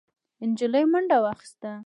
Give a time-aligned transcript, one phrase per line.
[0.49, 1.71] نجلۍ منډه واخيسته.